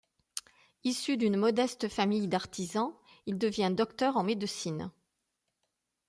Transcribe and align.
Issu 0.83 1.15
d'une 1.15 1.37
modeste 1.37 1.87
famille 1.87 2.27
d'artisans, 2.27 2.91
il 3.27 3.37
devient 3.37 3.71
docteur 3.71 4.17
en 4.17 4.23
médecine. 4.23 4.89